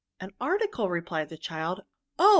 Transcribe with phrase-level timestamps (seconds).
[0.19, 1.83] "An article/' replied the child."
[2.17, 2.29] Oh